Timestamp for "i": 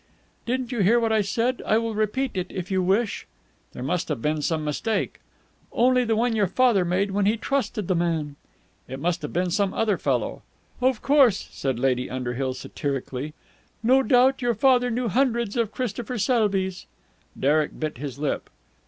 1.11-1.21, 1.63-1.77